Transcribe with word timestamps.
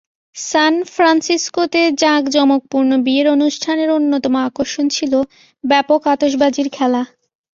সান 0.35 0.75
ফ্রান্সিসকোতে 0.93 1.81
জাঁকজমকপূর্ণ 2.01 2.91
বিয়ের 3.05 3.27
অনুষ্ঠানের 3.35 3.89
অন্যতম 3.97 4.33
আকর্ষণ 4.47 4.85
ছিল 4.95 5.13
ব্যাপক 5.63 6.01
আতশবাজির 6.13 6.67
খেলা। 6.69 7.01